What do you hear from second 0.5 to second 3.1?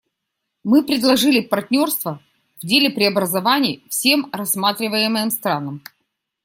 Мы предложили партнерство в деле